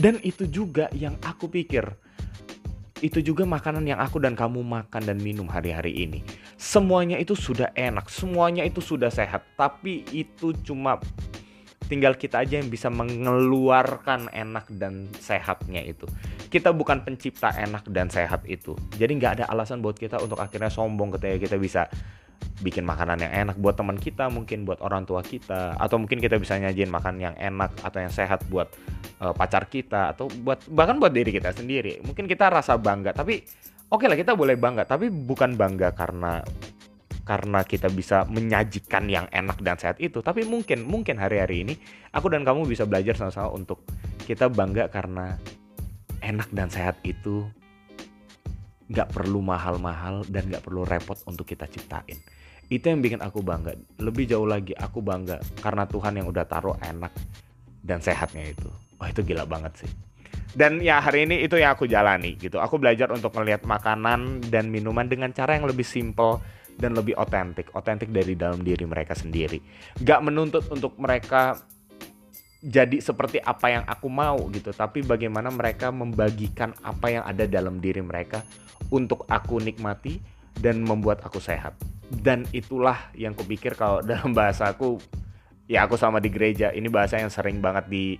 dan 0.00 0.18
itu 0.26 0.50
juga 0.50 0.90
yang 0.96 1.14
aku 1.22 1.46
pikir 1.46 1.86
itu 3.04 3.20
juga 3.20 3.44
makanan 3.44 3.84
yang 3.84 4.00
aku 4.00 4.16
dan 4.16 4.32
kamu 4.32 4.64
makan 4.64 5.04
dan 5.04 5.20
minum 5.20 5.44
hari-hari 5.52 5.92
ini. 5.92 6.24
Semuanya 6.56 7.20
itu 7.20 7.36
sudah 7.36 7.68
enak, 7.76 8.08
semuanya 8.08 8.64
itu 8.64 8.80
sudah 8.80 9.12
sehat, 9.12 9.44
tapi 9.52 10.00
itu 10.16 10.56
cuma 10.64 10.96
tinggal 11.92 12.16
kita 12.16 12.40
aja 12.40 12.56
yang 12.56 12.72
bisa 12.72 12.88
mengeluarkan 12.88 14.32
enak 14.32 14.64
dan 14.80 15.12
sehatnya 15.20 15.84
itu 15.84 16.08
kita 16.46 16.70
bukan 16.72 17.02
pencipta 17.02 17.52
enak 17.52 17.84
dan 17.90 18.08
sehat 18.08 18.46
itu. 18.46 18.72
Jadi 18.96 19.12
nggak 19.18 19.32
ada 19.42 19.44
alasan 19.50 19.82
buat 19.82 19.98
kita 19.98 20.22
untuk 20.22 20.38
akhirnya 20.38 20.70
sombong 20.70 21.14
ketika 21.18 21.36
kita 21.36 21.56
bisa 21.58 21.90
bikin 22.64 22.88
makanan 22.88 23.20
yang 23.20 23.32
enak 23.46 23.56
buat 23.60 23.76
teman 23.76 24.00
kita, 24.00 24.32
mungkin 24.32 24.64
buat 24.64 24.80
orang 24.80 25.04
tua 25.04 25.20
kita, 25.20 25.76
atau 25.76 26.00
mungkin 26.00 26.20
kita 26.20 26.40
bisa 26.40 26.56
nyajin 26.56 26.88
makan 26.88 27.20
yang 27.20 27.34
enak 27.36 27.76
atau 27.84 27.98
yang 28.00 28.12
sehat 28.12 28.44
buat 28.48 28.72
uh, 29.20 29.36
pacar 29.36 29.68
kita 29.68 30.16
atau 30.16 30.28
buat 30.40 30.64
bahkan 30.72 30.96
buat 30.96 31.12
diri 31.12 31.36
kita 31.36 31.52
sendiri. 31.52 32.00
Mungkin 32.00 32.24
kita 32.24 32.48
rasa 32.48 32.80
bangga, 32.80 33.12
tapi 33.12 33.44
oke 33.92 34.00
okay 34.00 34.06
lah 34.08 34.16
kita 34.16 34.32
boleh 34.32 34.56
bangga, 34.56 34.88
tapi 34.88 35.12
bukan 35.12 35.52
bangga 35.54 35.92
karena 35.92 36.40
karena 37.26 37.66
kita 37.66 37.90
bisa 37.90 38.22
menyajikan 38.30 39.10
yang 39.10 39.26
enak 39.34 39.58
dan 39.58 39.74
sehat 39.74 39.98
itu 39.98 40.22
tapi 40.22 40.46
mungkin 40.46 40.86
mungkin 40.86 41.18
hari-hari 41.18 41.66
ini 41.66 41.74
aku 42.14 42.30
dan 42.30 42.46
kamu 42.46 42.70
bisa 42.70 42.86
belajar 42.86 43.18
sama-sama 43.18 43.50
untuk 43.50 43.82
kita 44.30 44.46
bangga 44.46 44.86
karena 44.86 45.34
enak 46.22 46.46
dan 46.54 46.70
sehat 46.70 47.02
itu 47.02 47.42
nggak 48.86 49.10
perlu 49.10 49.42
mahal-mahal 49.42 50.22
dan 50.30 50.46
nggak 50.46 50.62
perlu 50.62 50.86
repot 50.86 51.18
untuk 51.26 51.46
kita 51.46 51.66
ciptain. 51.66 52.18
Itu 52.66 52.90
yang 52.90 52.98
bikin 53.02 53.22
aku 53.22 53.42
bangga. 53.42 53.78
Lebih 54.02 54.26
jauh 54.26 54.46
lagi 54.46 54.74
aku 54.74 54.98
bangga 55.02 55.38
karena 55.62 55.86
Tuhan 55.86 56.18
yang 56.18 56.26
udah 56.26 56.44
taruh 56.46 56.74
enak 56.82 57.12
dan 57.86 58.02
sehatnya 58.02 58.50
itu. 58.50 58.66
Wah 58.98 59.10
itu 59.12 59.22
gila 59.22 59.46
banget 59.46 59.86
sih. 59.86 59.90
Dan 60.56 60.80
ya 60.80 60.98
hari 61.04 61.28
ini 61.28 61.44
itu 61.44 61.60
yang 61.60 61.76
aku 61.76 61.84
jalani 61.86 62.34
gitu. 62.40 62.58
Aku 62.58 62.80
belajar 62.80 63.12
untuk 63.12 63.30
melihat 63.36 63.62
makanan 63.68 64.48
dan 64.48 64.72
minuman 64.72 65.04
dengan 65.06 65.30
cara 65.30 65.54
yang 65.54 65.68
lebih 65.68 65.84
simple 65.84 66.40
dan 66.80 66.96
lebih 66.96 67.14
otentik. 67.20 67.70
Otentik 67.76 68.08
dari 68.08 68.34
dalam 68.34 68.64
diri 68.64 68.82
mereka 68.88 69.12
sendiri. 69.12 69.60
Gak 70.00 70.24
menuntut 70.24 70.64
untuk 70.72 70.96
mereka 70.96 71.60
jadi 72.66 72.98
seperti 72.98 73.38
apa 73.38 73.70
yang 73.70 73.84
aku 73.86 74.10
mau 74.10 74.48
gitu 74.50 74.74
tapi 74.74 75.04
bagaimana 75.04 75.52
mereka 75.54 75.94
membagikan 75.94 76.74
apa 76.82 77.06
yang 77.14 77.22
ada 77.22 77.46
dalam 77.46 77.78
diri 77.78 78.02
mereka 78.02 78.42
untuk 78.90 79.22
aku 79.30 79.62
nikmati 79.62 80.18
dan 80.58 80.82
membuat 80.82 81.22
aku 81.22 81.38
sehat 81.38 81.78
dan 82.10 82.46
itulah 82.54 83.10
yang 83.18 83.34
kupikir 83.34 83.74
kalau 83.74 84.02
dalam 84.02 84.30
bahasa 84.30 84.70
aku 84.70 84.98
ya 85.66 85.82
aku 85.86 85.98
sama 85.98 86.22
di 86.22 86.30
gereja 86.30 86.70
ini 86.70 86.86
bahasa 86.86 87.18
yang 87.18 87.30
sering 87.30 87.58
banget 87.58 87.90
di 87.90 88.14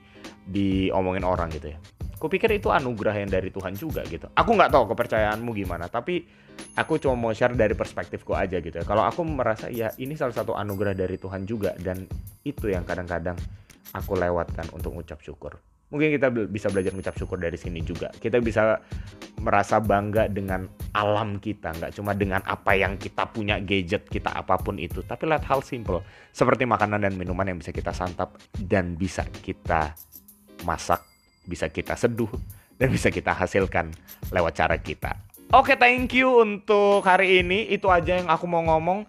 diomongin 0.46 1.22
orang 1.22 1.50
gitu 1.54 1.74
ya. 1.74 1.78
Kupikir 2.16 2.48
itu 2.56 2.72
anugerah 2.72 3.12
yang 3.12 3.30
dari 3.30 3.52
Tuhan 3.52 3.76
juga 3.76 4.00
gitu. 4.08 4.26
Aku 4.32 4.56
nggak 4.56 4.72
tahu 4.72 4.90
kepercayaanmu 4.90 5.50
gimana 5.54 5.86
tapi 5.86 6.26
aku 6.74 6.96
cuma 6.96 7.14
mau 7.14 7.32
share 7.36 7.54
dari 7.54 7.76
perspektifku 7.76 8.32
aja 8.34 8.58
gitu 8.58 8.82
ya. 8.82 8.84
Kalau 8.86 9.04
aku 9.04 9.22
merasa 9.22 9.68
ya 9.70 9.92
ini 10.00 10.16
salah 10.16 10.34
satu 10.34 10.56
anugerah 10.56 10.96
dari 10.96 11.20
Tuhan 11.20 11.44
juga 11.44 11.76
dan 11.78 12.08
itu 12.42 12.72
yang 12.72 12.82
kadang-kadang 12.82 13.36
aku 13.94 14.18
lewatkan 14.18 14.66
untuk 14.74 14.96
ngucap 14.96 15.22
syukur. 15.22 15.60
Mungkin 15.86 16.18
kita 16.18 16.34
bisa 16.50 16.66
belajar 16.66 16.90
ngucap 16.90 17.14
syukur 17.14 17.38
dari 17.38 17.54
sini 17.54 17.78
juga. 17.78 18.10
Kita 18.10 18.42
bisa 18.42 18.82
merasa 19.38 19.78
bangga 19.78 20.26
dengan 20.26 20.66
alam 20.90 21.38
kita, 21.38 21.76
nggak 21.78 21.92
cuma 21.94 22.10
dengan 22.16 22.42
apa 22.42 22.74
yang 22.74 22.98
kita 22.98 23.28
punya 23.30 23.62
gadget 23.62 24.08
kita 24.10 24.34
apa 24.34 24.58
pun 24.58 24.80
itu, 24.80 25.04
tapi 25.06 25.30
lihat 25.30 25.46
hal 25.46 25.62
simple 25.62 26.02
seperti 26.34 26.66
makanan 26.66 27.06
dan 27.06 27.14
minuman 27.14 27.54
yang 27.54 27.58
bisa 27.60 27.70
kita 27.70 27.94
santap 27.94 28.34
dan 28.58 28.98
bisa 28.98 29.22
kita 29.44 29.94
masak, 30.66 31.04
bisa 31.46 31.70
kita 31.70 31.94
seduh 31.94 32.32
dan 32.80 32.88
bisa 32.90 33.12
kita 33.12 33.30
hasilkan 33.30 33.92
lewat 34.34 34.52
cara 34.56 34.76
kita. 34.80 35.14
Oke, 35.54 35.78
thank 35.78 36.10
you 36.10 36.42
untuk 36.42 37.06
hari 37.06 37.38
ini. 37.38 37.70
Itu 37.70 37.86
aja 37.86 38.18
yang 38.18 38.26
aku 38.26 38.50
mau 38.50 38.66
ngomong. 38.66 39.06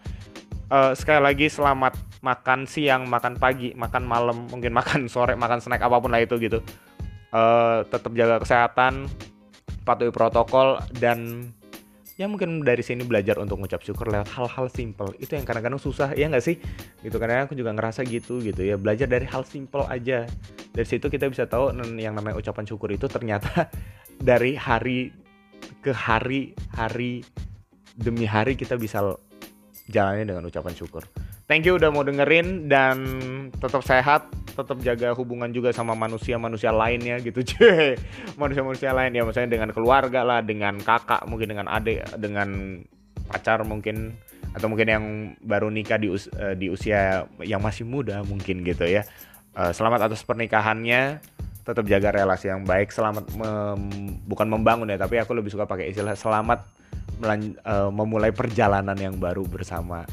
Uh, 0.67 0.91
sekali 0.93 1.23
lagi 1.23 1.47
selamat 1.47 1.95
makan 2.27 2.67
siang, 2.67 3.07
makan 3.07 3.39
pagi, 3.39 3.71
makan 3.71 4.03
malam, 4.03 4.51
mungkin 4.51 4.75
makan 4.75 5.07
sore, 5.13 5.39
makan 5.39 5.63
snack 5.63 5.79
apa 5.79 6.03
pun 6.03 6.11
lah 6.11 6.19
itu 6.19 6.35
gitu. 6.35 6.59
Uh, 7.31 7.87
tetap 7.87 8.11
jaga 8.15 8.43
kesehatan, 8.43 9.07
patuhi 9.87 10.11
protokol 10.11 10.83
dan 10.99 11.51
ya 12.19 12.25
mungkin 12.25 12.65
dari 12.65 12.83
sini 12.83 13.05
belajar 13.07 13.37
untuk 13.39 13.61
mengucap 13.61 13.85
syukur 13.85 14.09
lewat 14.09 14.27
hal-hal 14.33 14.67
simple 14.73 15.13
itu 15.21 15.37
yang 15.37 15.45
kadang-kadang 15.45 15.77
susah 15.77 16.17
ya 16.17 16.25
nggak 16.25 16.41
sih 16.41 16.57
gitu 17.05 17.21
karena 17.21 17.45
aku 17.45 17.53
juga 17.53 17.77
ngerasa 17.77 18.01
gitu 18.09 18.41
gitu 18.41 18.65
ya 18.65 18.73
belajar 18.73 19.05
dari 19.05 19.29
hal 19.29 19.45
simple 19.45 19.85
aja 19.85 20.25
dari 20.73 20.87
situ 20.87 21.13
kita 21.13 21.29
bisa 21.29 21.45
tahu 21.45 21.77
yang 22.01 22.17
namanya 22.17 22.41
ucapan 22.41 22.65
syukur 22.65 22.89
itu 22.89 23.05
ternyata 23.05 23.69
dari 24.33 24.57
hari 24.57 25.13
ke 25.85 25.93
hari 25.93 26.57
hari 26.73 27.21
demi 27.93 28.25
hari 28.25 28.57
kita 28.57 28.77
bisa 28.77 29.17
jalani 29.89 30.27
dengan 30.27 30.45
ucapan 30.45 30.73
syukur. 30.75 31.03
Thank 31.47 31.63
you 31.63 31.79
udah 31.79 31.87
mau 31.95 32.03
dengerin 32.03 32.67
dan 32.67 32.99
tetap 33.55 33.79
sehat, 33.79 34.27
tetap 34.51 34.83
jaga 34.83 35.15
hubungan 35.15 35.47
juga 35.55 35.71
sama 35.71 35.95
manusia-manusia 35.95 36.75
lainnya 36.75 37.23
gitu, 37.23 37.39
cuy. 37.55 37.95
Manusia-manusia 38.35 38.91
lain 38.91 39.15
ya, 39.15 39.23
misalnya 39.23 39.55
dengan 39.55 39.71
keluarga 39.71 40.27
lah, 40.27 40.43
dengan 40.43 40.75
kakak, 40.75 41.23
mungkin 41.23 41.55
dengan 41.55 41.71
adik, 41.71 42.03
dengan 42.19 42.83
pacar 43.31 43.63
mungkin 43.63 44.19
atau 44.59 44.67
mungkin 44.67 44.87
yang 44.91 45.05
baru 45.39 45.71
nikah 45.71 45.95
di, 45.95 46.11
us 46.11 46.27
uh, 46.35 46.51
di 46.51 46.67
usia 46.67 47.23
yang 47.39 47.63
masih 47.63 47.87
muda 47.87 48.27
mungkin 48.27 48.67
gitu 48.67 48.83
ya. 48.83 49.07
Uh, 49.55 49.71
selamat 49.71 50.11
atas 50.11 50.27
pernikahannya, 50.27 51.23
tetap 51.63 51.87
jaga 51.87 52.11
relasi 52.11 52.51
yang 52.51 52.67
baik, 52.67 52.91
selamat 52.91 53.23
mem 53.39 53.81
bukan 54.27 54.51
membangun 54.51 54.91
ya, 54.91 54.99
tapi 54.99 55.15
aku 55.15 55.31
lebih 55.31 55.55
suka 55.55 55.63
pakai 55.63 55.95
istilah 55.95 56.19
selamat 56.19 56.67
uh, 57.23 57.87
memulai 57.87 58.35
perjalanan 58.35 58.99
yang 58.99 59.15
baru 59.15 59.47
bersama 59.47 60.03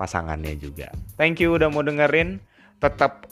pasangannya 0.00 0.56
juga. 0.56 0.88
Thank 1.20 1.44
you 1.44 1.52
udah 1.60 1.68
mau 1.68 1.84
dengerin. 1.84 2.40
Tetap 2.80 3.28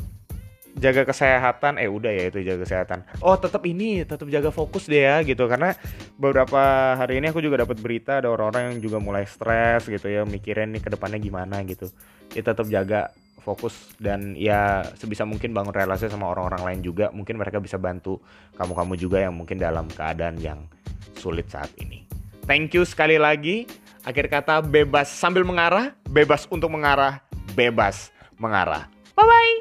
jaga 0.77 1.09
kesehatan. 1.09 1.81
Eh 1.81 1.89
udah 1.89 2.13
ya 2.13 2.29
itu 2.29 2.45
jaga 2.45 2.69
kesehatan. 2.69 3.09
Oh 3.25 3.41
tetap 3.41 3.65
ini 3.65 4.05
tetap 4.05 4.29
jaga 4.29 4.53
fokus 4.53 4.85
deh 4.85 5.09
ya 5.09 5.25
gitu 5.25 5.49
karena 5.49 5.73
beberapa 6.21 6.93
hari 7.01 7.25
ini 7.25 7.33
aku 7.33 7.41
juga 7.41 7.65
dapat 7.65 7.81
berita 7.81 8.21
ada 8.21 8.29
orang-orang 8.29 8.77
yang 8.77 8.85
juga 8.85 9.01
mulai 9.01 9.25
stres 9.25 9.89
gitu 9.89 10.13
ya 10.13 10.29
mikirin 10.29 10.77
nih 10.77 10.85
ke 10.85 10.93
depannya 10.93 11.17
gimana 11.17 11.65
gitu. 11.65 11.89
Ya 12.37 12.45
tetap 12.45 12.69
jaga 12.69 13.09
fokus 13.41 13.97
dan 13.97 14.37
ya 14.37 14.85
sebisa 15.01 15.25
mungkin 15.25 15.57
bangun 15.57 15.73
relasi 15.73 16.13
sama 16.13 16.29
orang-orang 16.29 16.69
lain 16.69 16.81
juga 16.85 17.09
mungkin 17.17 17.41
mereka 17.41 17.65
bisa 17.65 17.81
bantu 17.81 18.21
kamu-kamu 18.61 18.93
juga 19.01 19.25
yang 19.25 19.33
mungkin 19.33 19.57
dalam 19.57 19.89
keadaan 19.89 20.37
yang 20.37 20.69
sulit 21.17 21.49
saat 21.49 21.73
ini. 21.81 22.05
Thank 22.45 22.77
you 22.77 22.85
sekali 22.85 23.17
lagi. 23.17 23.65
Akhir 24.09 24.25
kata 24.33 24.65
bebas 24.65 25.13
sambil 25.13 25.45
mengarah, 25.45 25.93
bebas 26.09 26.49
untuk 26.49 26.73
mengarah, 26.73 27.21
bebas 27.53 28.09
mengarah. 28.41 28.89
Bye 29.13 29.29
bye. 29.29 29.55